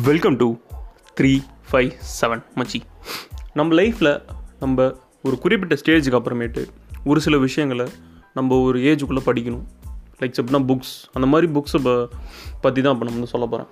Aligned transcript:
Welcome 0.00 0.36
to 0.36 0.56
three 1.20 1.38
five 1.70 1.90
seven 2.20 2.42
மச்சி. 2.56 2.80
நம்ம 3.54 3.74
லைஃப்பில் 3.74 4.22
நம்ம 4.60 4.94
ஒரு 5.22 5.38
குறிப்பிட்ட 5.38 5.74
ஸ்டேஜுக்கு 5.74 6.18
அப்புறமேட்டு 6.18 6.66
ஒரு 7.04 7.20
சில 7.20 7.38
விஷயங்களை 7.38 7.86
நம்ம 8.34 8.60
ஒரு 8.60 8.78
ஏஜுக்குள்ளே 8.78 9.22
படிக்கணும். 9.26 9.64
லைக் 10.20 10.32
எப்படின்னா 10.36 10.60
புக்ஸ் 10.70 11.02
அந்த 11.12 11.26
மாதிரி 11.26 11.52
புக்ஸை 11.52 12.08
பற்றி 12.60 12.82
தான் 12.82 12.92
இப்போ 12.92 13.04
நம்ம 13.04 13.12
வந்து 13.12 13.26
சொல்ல 13.26 13.46
போகிறேன் 13.46 13.68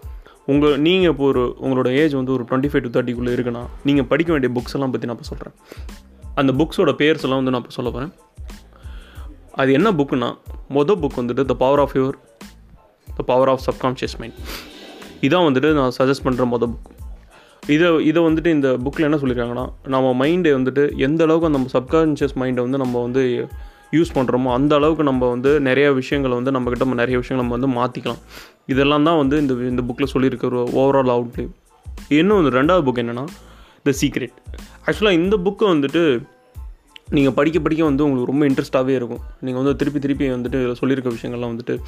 உங்கள் 0.46 0.80
நீங்கள் 0.80 1.10
இப்போ 1.10 1.24
ஒரு 1.24 1.56
உங்களோட 1.60 1.92
ஏஜ் 1.92 2.12
வந்து 2.12 2.32
ஒரு 2.32 2.42
டுவெண்ட்டி 2.42 2.70
ஃபைவ் 2.72 2.90
டு 2.90 3.00
தேர்ட்டிக்குள்ளே 3.00 3.34
இருக்குன்னா 3.36 3.66
நீங்கள் 3.84 4.06
படிக்க 4.06 4.32
வேண்டிய 4.32 4.60
புக்ஸ் 4.60 4.72
எல்லாம் 4.72 4.90
பற்றி 4.90 5.06
நான் 5.06 5.16
இப்போ 5.16 5.28
சொல்கிறேன் 5.28 5.54
அந்த 6.34 6.52
புக்ஸோட 6.52 6.92
பேர்ஸ் 6.92 7.22
எல்லாம் 7.22 7.44
வந்து 7.44 7.50
நான் 7.50 7.60
இப்போ 7.60 7.70
சொல்ல 7.70 7.90
போகிறேன் 7.90 8.12
அது 9.52 9.72
என்ன 9.72 9.92
புக்குன்னா 9.92 10.36
மொதல் 10.68 11.00
புக் 11.00 11.20
வந்துட்டு 11.20 11.44
the 11.44 11.54
power 11.54 11.78
of 11.78 11.96
your 11.96 12.18
the 13.16 13.22
power 13.22 13.48
of 13.48 13.64
subconscious 13.66 14.18
mind 14.18 14.34
இதான் 15.20 15.52
வந்துட்டு 15.52 15.72
நான் 15.72 15.90
சஜஸ்ட் 15.98 16.24
பண்ணுற 16.24 16.44
மொதல் 16.50 16.72
புக் 16.72 16.98
இதை 17.66 18.06
இதை 18.06 18.22
வந்துட்டு 18.22 18.46
இந்த 18.46 18.78
புக்கில் 18.84 19.00
என்ன 19.00 19.16
சொல்லியிருக்காங்கன்னா 19.16 19.72
நம்ம 19.88 20.26
மைண்டை 20.26 20.52
வந்துட்டு 20.54 20.96
எந்த 20.96 21.24
அளவுக்கு 21.24 21.50
நம்ம 21.50 21.68
சப்கான்ஷியஸ் 21.72 22.34
மைண்டை 22.34 22.60
வந்து 22.60 22.78
நம்ம 22.78 23.02
வந்து 23.02 23.48
யூஸ் 23.90 24.10
பண்ணுறோமோ 24.14 24.52
அந்த 24.52 24.74
அளவுக்கு 24.74 25.02
நம்ம 25.02 25.28
வந்து 25.28 25.60
நிறைய 25.60 25.92
விஷயங்களை 25.92 26.36
வந்து 26.36 26.50
நம்மக்கிட்ட 26.50 26.78
நம்ம 26.78 26.94
நிறைய 26.94 27.18
விஷயங்கள் 27.18 27.48
நம்ம 27.48 27.66
வந்து 27.66 27.80
மாற்றிக்கலாம் 27.80 28.20
இதெல்லாம் 28.66 29.02
தான் 29.02 29.16
வந்து 29.16 29.38
இந்த 29.38 29.54
இந்த 29.54 29.82
புக்கில் 29.82 30.06
சொல்லியிருக்க 30.06 30.46
ஒரு 30.46 30.62
ஓவரால் 30.64 31.12
அவுட்லே 31.12 31.50
இன்னும் 32.08 32.42
வந்து 32.42 32.62
ரெண்டாவது 32.62 32.84
புக் 32.86 33.04
என்னென்னா 33.04 33.24
த 33.82 33.92
சீக்ரெட் 34.00 34.36
ஆக்சுவலாக 34.86 35.10
இந்த 35.10 35.36
புக்கை 35.36 35.64
வந்துட்டு 35.64 36.22
நீங்கள் 37.10 37.32
படிக்க 37.32 37.60
படிக்க 37.60 37.84
வந்து 37.84 38.04
உங்களுக்கு 38.04 38.32
ரொம்ப 38.32 38.46
இன்ட்ரெஸ்ட்டாகவே 38.46 38.94
இருக்கும். 38.94 39.20
நீங்கள் 39.40 39.62
வந்து 39.62 39.76
திருப்பி 39.76 40.00
திருப்பி 40.00 40.28
வந்துட்டு 40.28 40.58
இதில் 40.60 40.74
சொல்லியிருக்க 40.74 41.10
விஷயங்கள்லாம் 41.10 41.58
வந்துட்டு 41.58 41.78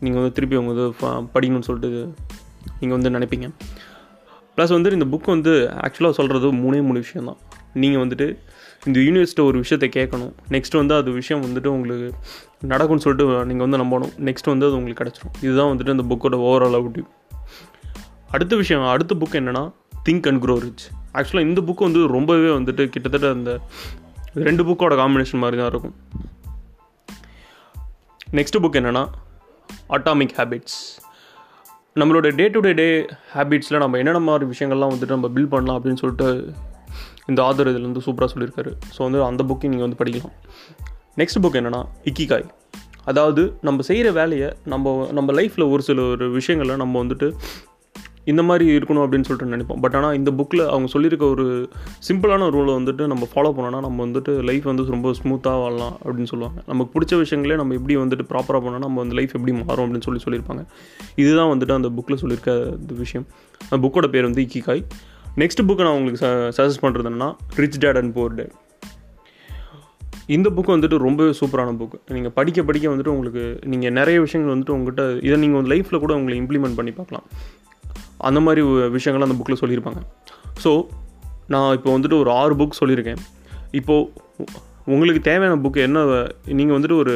நீங்கள் 0.00 0.20
வந்து 0.20 0.34
திருப்பி 0.34 0.56
அவங்க 0.56 0.72
வந்து 0.72 0.94
படிக்கணும்னு 1.34 1.60
சொல்லிட்டு 1.60 2.12
நீங்கள் 2.80 2.98
வந்து 2.98 3.18
நினைப்பீங்க. 3.18 3.48
ப்ளஸ் 4.56 4.74
வந்து 4.76 4.90
இந்த 4.90 5.04
புக் 5.04 5.32
வந்து 5.34 5.52
ஆக்சுவலாக 5.72 6.10
சொல்கிறது 6.10 6.52
மூணே 6.52 6.80
மூணு 6.88 7.00
விஷயம் 7.04 7.26
தான் 7.26 7.36
நீங்கள் 7.74 8.02
வந்துட்டு 8.02 8.26
இந்த 8.86 9.00
யூனிவர்ஸ்ட்டை 9.00 9.44
ஒரு 9.44 9.58
விஷயத்தை 9.58 9.88
கேட்கணும். 9.96 10.32
நெக்ஸ்ட் 10.48 10.76
வந்து 10.76 10.94
அது 10.94 11.10
விஷயம் 11.10 11.42
வந்துட்டு 11.44 11.66
உங்களுக்கு 11.66 12.18
நடக்கும்னு 12.60 13.02
சொல்லிட்டு 13.02 13.46
நீங்கள் 13.46 13.68
வந்து 13.68 13.80
நம்பணும். 13.82 14.12
நெக்ஸ்ட் 14.28 14.50
வந்து 14.52 14.66
அது 14.66 14.76
உங்களுக்கு 14.76 15.02
கிடச்சிரும். 15.02 15.36
இதுதான் 15.40 15.70
வந்துட்டு 15.72 16.00
இந்த 16.00 16.04
புக்கோட 16.10 16.36
ஓவரால் 16.48 16.78
அவுட்டிவ் 16.80 17.06
அடுத்த 18.30 18.56
விஷயம் 18.56 18.86
அடுத்த 18.86 19.14
புக் 19.14 19.38
என்னென்னா 19.40 19.62
திங்க் 20.08 20.28
அண்ட் 20.28 20.42
க்ரோ 20.44 20.54
ரிச் 20.60 20.86
ஆக்சுவலாக 21.14 21.40
இந்த 21.40 21.60
புக் 21.60 21.86
வந்து 21.86 22.06
ரொம்பவே 22.06 22.48
வந்துட்டு 22.48 22.86
கிட்டத்தட்ட 22.86 23.30
அந்த 23.30 23.60
ரெண்டு 24.34 24.64
புக்கோட 24.64 24.94
காம்பினேஷன் 25.00 25.42
மாதிரி 25.44 25.60
தான் 25.60 25.70
இருக்கும். 25.72 25.94
நெக்ஸ்ட் 28.30 28.60
புக் 28.62 28.78
என்னென்னா 28.80 29.04
அட்டாமிக் 29.88 30.34
ஹேபிட்ஸ் 30.38 30.78
நம்மளோட 32.00 32.28
டே 32.38 32.44
டு 32.54 32.60
டே 32.60 32.72
டே 32.80 32.86
ஹேபிட்ஸில் 33.34 33.82
நம்ம 33.82 33.98
என்னென்ன 34.00 34.20
மாதிரி 34.28 34.44
விஷயங்கள்லாம் 34.50 34.92
வந்துட்டு 34.92 35.14
நம்ம 35.16 35.28
பில்ட் 35.34 35.52
பண்ணலாம் 35.54 35.76
அப்படின்னு 35.78 36.00
சொல்லிட்டு 36.02 36.28
இந்த 37.26 37.40
ஆதர் 37.42 37.70
இதில் 37.70 37.86
வந்து 37.88 38.02
சூப்பராக 38.06 38.28
சொல்லியிருக்காரு. 38.34 38.70
ஸோ 38.94 39.00
வந்து 39.06 39.20
அந்த 39.24 39.42
புக்கையும் 39.48 39.72
நீங்கள் 39.72 39.86
வந்து 39.86 40.00
படிக்கலாம். 40.02 40.34
நெக்ஸ்ட் 41.20 41.40
புக் 41.42 41.58
என்னென்னா 41.60 41.80
இக்கிகாய் 42.04 42.46
அதாவது 43.10 43.42
நம்ம 43.60 43.82
செய்கிற 43.82 44.08
வேலையை 44.12 44.48
நம்ம 44.64 44.94
நம்ம 45.12 45.32
லைஃப்பில் 45.40 45.70
ஒரு 45.70 45.82
சில 45.82 46.02
ஒரு 46.14 46.26
விஷயங்களை 46.30 46.76
நம்ம 46.76 47.04
வந்துட்டு 47.04 47.28
இந்த 48.32 48.42
மாதிரி 48.48 48.64
இருக்கணும் 48.76 49.02
அப்படின்னு 49.04 49.26
சொல்லிட்டு 49.28 49.52
நினைப்போம். 49.54 49.80
பட் 49.84 49.96
ஆனால் 49.98 50.16
இந்த 50.20 50.30
புக்கில் 50.38 50.64
அவங்க 50.74 50.88
சொல்லியிருக்க 50.94 51.24
ஒரு 51.34 51.46
சிம்பிளான 52.08 52.48
ரூலை 52.56 52.72
வந்துட்டு 52.78 53.06
நம்ம 53.12 53.28
ஃபாலோ 53.32 53.50
பண்ணோன்னா 53.58 53.80
நம்ம 53.86 54.06
வந்துட்டு 54.06 54.32
லைஃப் 54.48 54.66
வந்து 54.70 54.86
ரொம்ப 54.96 55.12
ஸ்மூத்தாக 55.20 55.60
வாழலாம் 55.64 55.96
அப்படின்னு 56.04 56.30
சொல்லுவாங்க. 56.32 56.62
நமக்கு 56.72 56.92
பிடிச்ச 56.96 57.20
விஷயங்களே 57.24 57.58
நம்ம 57.62 57.76
எப்படி 57.80 57.96
வந்துட்டு 58.04 58.26
ப்ராப்பராக 58.32 58.62
பண்ணோன்னா 58.66 58.84
நம்ம 58.86 59.00
வந்து 59.02 59.18
லைஃப் 59.20 59.36
எப்படி 59.38 59.54
மாறும் 59.60 59.84
அப்படின்னு 59.84 60.06
சொல்லி 60.08 60.22
சொல்லியிருப்பாங்க. 60.26 60.64
இதுதான் 61.24 61.52
வந்துட்டு 61.52 61.76
அந்த 61.80 61.90
புக்கில் 61.98 62.22
சொல்லியிருக்க 62.24 62.52
இந்த 62.82 62.94
விஷயம். 63.04 63.26
அந்த 63.68 63.80
புக்கோட 63.84 64.08
பேர் 64.14 64.28
வந்து 64.30 64.44
இக்கிகாய். 64.46 64.82
நெக்ஸ்ட் 65.42 65.66
புக்கை 65.68 65.84
நான் 65.86 65.96
உங்களுக்கு 65.98 66.26
சஜஸ்ட் 66.58 66.82
பண்ணுறது 66.84 67.10
என்னன்னா 67.10 67.30
rich 67.62 67.78
dad 67.82 67.98
and 68.00 68.12
poor 68.16 68.34
dad 68.38 68.54
இந்த 70.36 70.48
புக்கு 70.56 70.72
வந்துட்டு 70.74 70.96
ரொம்பவே 71.04 71.32
சூப்பரான 71.40 71.74
புக் 71.80 71.94
நீங்கள் 72.14 72.34
படிக்க 72.38 72.62
படிக்க 72.68 72.86
வந்துட்டு 72.94 73.12
உங்களுக்கு 73.14 73.44
நீங்கள் 73.72 73.94
நிறைய 73.98 74.16
விஷயங்கள் 74.24 74.52
வந்துட்டு 74.54 74.74
உங்கள்கிட்ட 74.76 75.04
இதை 75.26 75.36
நீங்கள் 75.42 75.60
வந்து 75.60 75.72
லைஃப்பில் 75.74 76.02
கூட 76.04 76.14
உங்களை 76.20 76.36
இம்ப்ளிமெண்ட் 76.42 76.78
பண்ணி 76.78 76.92
பார்க்கலாம். 76.98 77.26
அந்த 78.28 78.40
மாதிரி 78.46 78.62
விஷயங்கள் 78.96 79.26
அந்த 79.26 79.36
புக்கில் 79.40 79.60
சொல்லியிருப்பாங்க. 79.62 80.00
ஸோ 80.64 80.72
நான் 81.54 81.72
இப்போ 81.76 81.90
வந்துட்டு 81.96 82.16
ஒரு 82.22 82.30
ஆறு 82.40 82.54
புக் 82.60 82.80
சொல்லியிருக்கேன். 82.80 83.20
இப்போது 83.80 84.46
உங்களுக்கு 84.94 85.20
தேவையான 85.30 85.56
புக் 85.64 85.78
என்ன 85.86 86.02
நீங்கள் 86.58 86.76
வந்துட்டு 86.76 86.98
ஒரு 87.02 87.14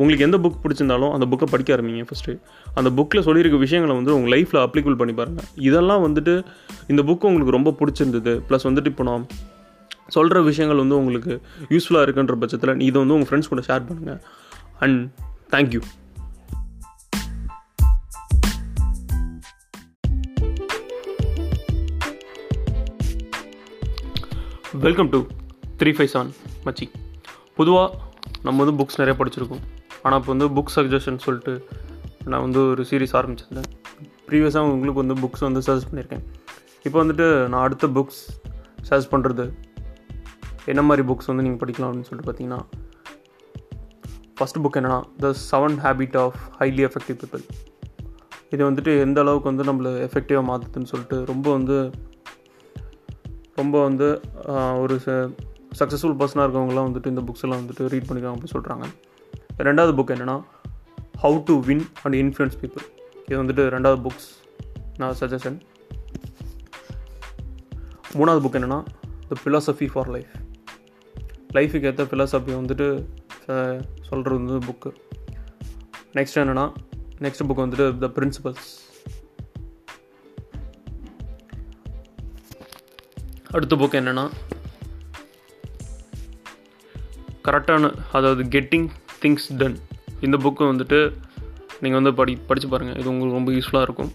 உங்களுக்கு 0.00 0.24
எந்த 0.26 0.38
புக் 0.44 0.62
பிடிச்சிருந்தாலும் 0.62 1.12
அந்த 1.16 1.26
புக்கை 1.32 1.46
படிக்க 1.50 1.76
ஆரம்பிங்க 1.76 2.06
ஃபஸ்ட்டு 2.08 2.32
அந்த 2.78 2.88
புக்கில் 2.96 3.26
சொல்லியிருக்க 3.28 3.58
விஷயங்களை 3.64 3.94
வந்து 3.98 4.14
உங்கள் 4.16 4.32
லைஃப்பில் 4.34 4.62
அப்ளிகபிள் 4.64 4.98
பண்ணி 5.00 5.14
பாருங்கள் 5.20 5.48
இதெல்லாம் 5.68 6.02
வந்துட்டு 6.06 6.34
இந்த 6.92 7.02
புக்கு 7.10 7.28
உங்களுக்கு 7.30 7.56
ரொம்ப 7.58 7.72
பிடிச்சிருந்தது. 7.80 8.34
ப்ளஸ் 8.48 8.66
வந்துட்டு 8.68 8.92
இப்போ 8.92 9.06
நான் 9.10 9.26
சொல்கிற 10.16 10.42
விஷயங்கள் 10.50 10.82
வந்து 10.82 10.98
உங்களுக்கு 11.02 11.34
யூஸ்ஃபுல்லாக 11.74 12.06
இருக்குன்ற 12.06 12.34
பட்சத்தில் 12.42 12.82
இதை 12.88 12.96
வந்து 13.02 13.16
உங்கள் 13.18 13.30
ஃப்ரெண்ட்ஸ் 13.30 13.52
கூட 13.52 13.62
ஷேர் 13.68 13.86
பண்ணுங்கள் 13.88 14.20
and 14.84 15.00
thank you 15.54 15.80
welcome 24.84 25.10
to 25.12 25.18
three 25.80 25.90
five 25.96 26.08
seven 26.12 26.30
மச்சி 26.64 26.86
பொதுவாக 27.58 27.88
நம்ம 28.46 28.56
வந்து 28.62 28.74
புக்ஸ் 28.78 28.98
நிறைய 29.00 29.14
படிச்சிருக்கோம். 29.20 29.60
ஆனால் 30.04 30.18
இப்போ 30.20 30.30
வந்து 30.32 30.46
புக் 30.56 30.72
சஜஷன் 30.74 31.18
சொல்லிட்டு 31.24 31.52
நான் 32.30 32.42
வந்து 32.46 32.60
ஒரு 32.72 32.82
சீரீஸ் 32.88 33.14
ஆரம்பிச்சிருந்தேன். 33.18 33.68
ப்ரீவியஸாக 34.28 34.72
உங்களுக்கு 34.74 35.02
வந்து 35.02 35.16
புக்ஸ் 35.22 35.44
வந்து 35.46 35.60
சஜஸ்ட் 35.66 35.88
பண்ணியிருக்கேன். 35.90 36.24
இப்போ 36.86 36.96
வந்துட்டு 37.02 37.26
நான் 37.52 37.62
அடுத்த 37.66 37.88
புக்ஸ் 37.98 38.20
சஜஸ்ட் 38.88 39.12
பண்ணுறது 39.14 39.46
என்ன 40.72 40.84
மாதிரி 40.88 41.04
புக்ஸ் 41.10 41.30
வந்து 41.32 41.44
நீங்கள் 41.46 41.62
படிக்கலாம் 41.62 41.88
அப்படின்னு 41.90 42.08
சொல்லிட்டு 42.10 42.28
பார்த்தீங்கன்னா 42.30 42.60
ஃபஸ்ட் 44.40 44.60
புக் 44.66 44.78
என்னென்னா 44.80 45.00
the 45.26 45.32
seven 45.50 45.78
habit 45.86 46.18
of 46.24 46.40
highly 46.60 46.84
effective 46.88 47.18
people 47.22 47.44
இது 48.54 48.62
வந்துட்டு 48.70 48.94
எந்த 49.06 49.20
அளவுக்கு 49.26 49.50
வந்து 49.52 49.66
நம்மளை 49.70 49.92
எஃபெக்டிவாக 50.08 50.46
மாற்றுதுன்னு 50.50 50.92
சொல்லிட்டு 50.92 51.18
ரொம்ப 51.32 51.46
வந்து 51.52 51.78
ரொம்ப 53.56 53.76
வந்து 53.84 54.08
ஒரு 54.78 54.94
சக்ஸஸ்ஃபுல் 55.78 56.16
பர்சனாக 56.18 56.44
இருக்கவங்களாம் 56.46 56.88
வந்துட்டு 56.88 57.06
இந்த 57.06 57.22
புக்ஸ் 57.22 57.44
எல்லாம் 57.44 57.60
வந்துட்டு 57.62 57.88
ரீட் 57.88 58.08
பண்ணிக்காங்க 58.08 58.34
அப்படின்னு 58.34 58.54
சொல்கிறாங்க 58.56 58.86
ரெண்டாவது 59.58 59.94
புக் 59.96 60.12
என்னென்னா 60.14 60.36
how 61.20 61.38
to 61.44 61.54
win 61.60 61.84
and 62.02 62.14
influence 62.14 62.58
people 62.60 62.84
இது 63.28 63.38
வந்துட்டு 63.42 63.64
ரெண்டாவது 63.68 64.00
புக்ஸ் 64.02 64.28
நான் 64.98 65.16
சஜஷன் 65.20 65.58
மூணாவது 68.16 68.42
புக் 68.42 68.58
என்னென்னா 68.60 68.80
த 69.28 69.38
ஃபிலாசபி 69.42 69.86
ஃபார் 69.86 70.10
லைஃப் 70.10 70.34
லைஃபுக்கு 71.54 71.86
ஏற்ற 71.86 72.04
ஃபிலாசபி 72.04 72.52
வந்துட்டு 72.52 72.86
சொல்கிறது 74.00 74.36
வந்து 74.38 74.58
புக்கு 74.66 74.90
நெக்ஸ்ட் 76.14 76.38
என்னென்னா 76.38 76.66
நெக்ஸ்ட் 77.20 77.46
புக் 77.46 77.64
வந்துட்டு 77.64 77.86
த 77.98 78.08
பிரின்சிபல்ஸ் 78.16 78.68
அடுத்த 83.56 83.76
புக் 83.80 83.98
என்னென்னா 83.98 84.24
கரெக்டான 87.46 87.90
அதாவது 88.12 88.42
கெட்டிங் 88.54 88.88
திங்ஸ் 89.22 89.46
டன் 89.60 89.76
இந்த 90.20 90.36
புக்கு 90.44 90.62
வந்துட்டு 90.70 90.98
நீங்கள் 91.80 91.98
வந்து 92.00 92.12
படி 92.14 92.32
படித்து 92.48 92.68
பாருங்கள் 92.70 92.98
இது 93.00 93.08
உங்களுக்கு 93.12 93.38
ரொம்ப 93.38 93.52
யூஸ்ஃபுல்லாக 93.56 93.86
இருக்கும். 93.88 94.10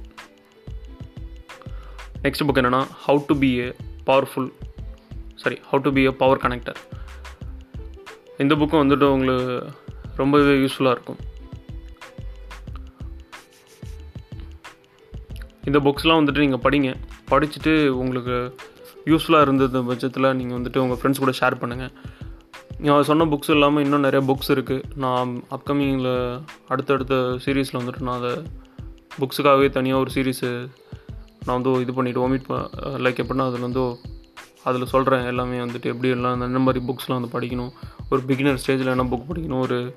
நெக்ஸ்ட் 2.24 2.46
புக் 2.48 2.62
என்னென்னா 2.62 2.82
how 3.08 3.24
to 3.28 3.38
be 3.44 3.50
a 3.60 3.68
powerful 4.08 4.50
sorry 5.36 5.58
how 5.72 5.82
to 5.86 5.92
be 5.92 6.04
a 6.08 6.12
power 6.24 6.44
connector 6.46 6.80
இந்த 8.38 8.56
புக்கும் 8.56 8.84
வந்துட்டு 8.84 9.08
உங்களுக்கு 9.16 9.70
ரொம்பவே 10.16 10.54
யூஸ்ஃபுல்லாக 10.64 10.98
இருக்கும். 10.98 11.20
இந்த 15.64 15.80
புக்ஸ்லாம் 15.80 16.20
வந்துட்டு 16.22 16.44
நீங்கள் 16.46 16.64
படிங்க. 16.66 16.92
படிச்சுட்டு 17.32 17.74
உங்களுக்கு 18.02 18.38
யூஸ்ஃபுல்லாக 19.06 19.42
இருந்தது 19.42 19.84
பட்சத்தில் 19.84 20.34
நீங்கள் 20.34 20.58
வந்துட்டு 20.58 20.78
உங்கள் 20.78 20.98
ஃப்ரெண்ட்ஸ் 20.98 21.20
கூட 21.20 21.34
ஷேர் 21.40 21.62
பண்ணுங்கள் 21.62 21.94
நான் 22.78 23.04
சொன்ன 23.04 23.26
புக்ஸ் 23.26 23.50
இல்லாமல் 23.50 23.84
இன்னும் 23.84 24.00
நிறைய 24.00 24.22
புக்ஸ் 24.32 24.52
இருக்குது 24.52 24.84
நான் 24.96 25.44
அப்கமிங்கில் 25.52 26.42
அடுத்தடுத்த 26.68 27.16
சீரீஸில் 27.46 27.80
வந்துட்டு 27.82 28.02
நான் 28.02 28.22
அதை 28.22 28.32
புக்ஸுக்காகவே 29.20 29.70
தனியாக 29.70 30.02
ஒரு 30.02 30.12
சீரீஸு 30.14 30.50
நான் 31.46 31.62
வந்து 31.62 31.82
இது 31.82 31.92
பண்ணிவிட்டு 31.92 32.24
ஒமிட் 32.26 32.50
லைக் 33.06 33.22
எப்படின்னா 33.24 33.48
அதில் 33.48 33.68
வந்து 33.68 33.84
அதில் 34.64 34.86
சொல்கிறேன் 34.86 35.26
எல்லாமே 35.26 35.58
வந்துட்டு 35.58 35.88
எப்படி 35.92 36.10
எல்லாம் 36.10 36.42
இந்த 36.48 36.60
மாதிரி 36.60 36.86
புக்ஸ்லாம் 36.86 37.20
வந்து 37.20 37.34
படிக்கணும். 37.40 37.72
ஒரு 38.10 38.22
பிகினர் 38.28 38.60
ஸ்டேஜில் 38.64 38.94
என்ன 38.96 39.04
புக் 39.04 39.30
படிக்கணும்? 39.30 39.60
ஒரு 39.60 39.96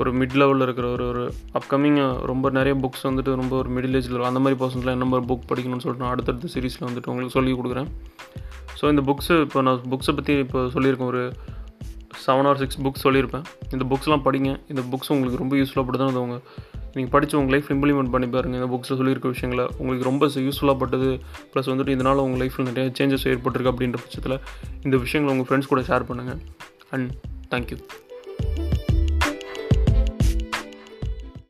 ஒரு 0.00 0.10
மிட் 0.20 0.36
லெவலில் 0.40 0.64
இருக்கிற 0.66 0.86
ஒரு 0.94 1.04
ஒரு 1.10 1.22
அப்கமிங் 1.58 1.98
ரொம்ப 2.30 2.50
நிறைய 2.56 2.74
புக்ஸ் 2.84 3.04
வந்துட்டு 3.08 3.32
ரொம்ப 3.40 3.54
ஒரு 3.56 3.68
மிடில் 3.76 3.96
ஏஜில் 3.98 4.26
அந்த 4.30 4.40
மாதிரி 4.44 4.58
பர்சன்ஸ்லாம் 4.62 4.96
என்ன 4.96 5.06
மாதிரி 5.10 5.26
புக் 5.30 5.46
படிக்கணும்னு 5.50 5.84
சொல்லிட்டு 5.84 6.04
நான் 6.04 6.14
அடுத்தடுத்த 6.14 6.50
சீரீஸில் 6.54 6.86
வந்துட்டு 6.88 7.10
உங்களுக்கு 7.12 7.36
சொல்லி 7.36 7.52
கொடுக்குறேன். 7.60 7.88
ஸோ 8.78 8.84
இந்த 8.92 9.02
புக்ஸு 9.08 9.34
இப்போ 9.46 9.60
நான் 9.66 9.80
புக்ஸை 9.92 10.14
பற்றி 10.18 10.34
இப்போ 10.44 10.60
சொல்லியிருக்கேன். 10.74 11.10
ஒரு 11.12 11.22
செவன் 12.26 12.48
ஆர் 12.50 12.60
சிக்ஸ் 12.62 12.80
புக்ஸ் 12.86 13.04
சொல்லியிருப்பேன். 13.06 13.44
இந்த 13.74 13.84
புக்ஸ்லாம் 13.92 14.24
படிங்க. 14.26 14.50
இந்த 14.72 14.82
புக்ஸ் 14.92 15.12
உங்களுக்கு 15.16 15.42
ரொம்ப 15.42 15.56
யூஸ்ஃபுல்லாக 15.60 15.86
படுதான் 15.90 16.12
அது 16.12 16.22
உங்கள் 16.24 16.42
நீங்கள் 16.96 17.12
படித்து 17.14 17.38
உங்கள் 17.40 17.54
லைஃப் 17.54 17.70
இம்ப்ளிமெண்ட் 17.74 18.12
பண்ணி 18.14 18.28
பாருங்கள் 18.34 18.60
இந்த 18.60 18.68
புக்ஸில் 18.74 18.98
சொல்லியிருக்க 19.00 19.28
விஷயங்களை 19.34 19.66
உங்களுக்கு 19.80 20.08
ரொம்ப 20.10 20.26
யூஸ்ஃபுல்லாக 20.46 20.78
பட்டது. 20.82 21.10
ப்ளஸ் 21.52 21.70
வந்துட்டு 21.72 21.94
இதனால் 21.96 22.24
உங்கள் 22.26 22.42
லைஃப்பில் 22.42 22.68
நிறைய 22.70 22.92
சேஞ்சஸ் 23.00 23.28
ஏற்பட்டிருக்கு 23.32 23.72
அப்படின்ற 23.74 24.00
பட்சத்தில் 24.04 24.38
இந்த 24.86 24.96
விஷயங்களை 25.04 25.32
உங்கள் 25.36 25.48
ஃப்ரெண்ட்ஸ் 25.50 25.72
கூட 25.72 25.82
ஷேர் 25.90 26.08
பண்ணுங்கள் 26.10 26.42
அண்ட் 26.96 27.10
தேங்க்யூ 27.54 27.78